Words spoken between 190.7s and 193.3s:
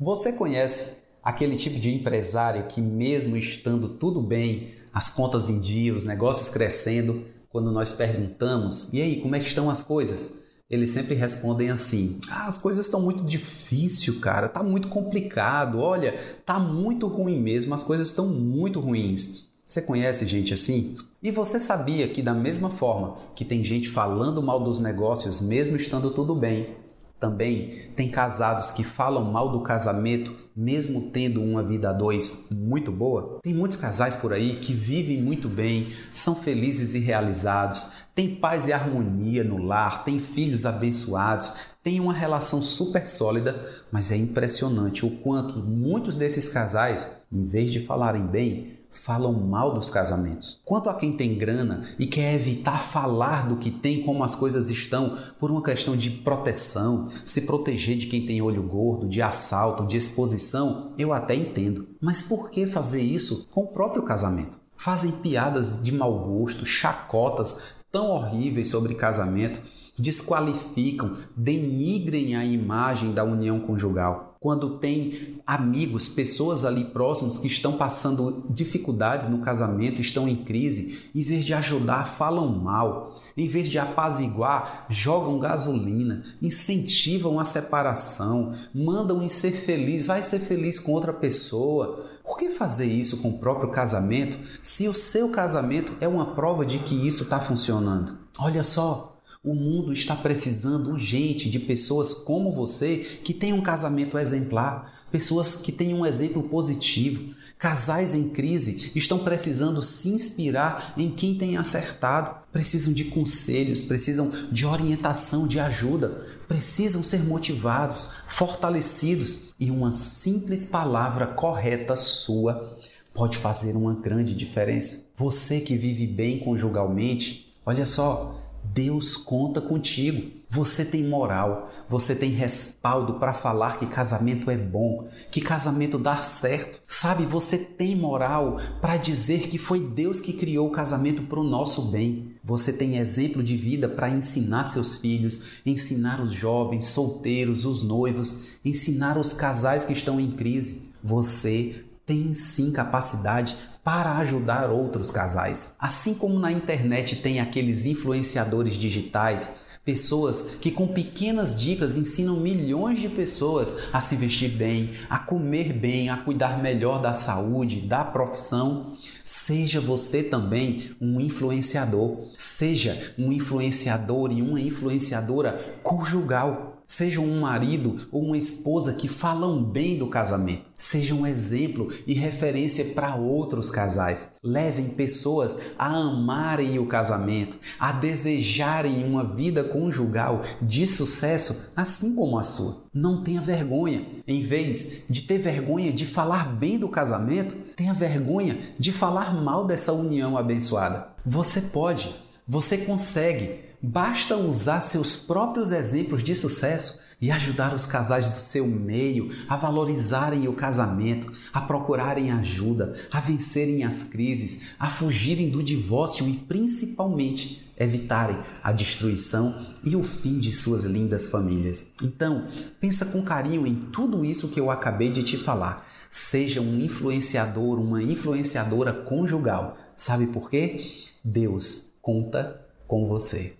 sucesso, assim como a sua. Não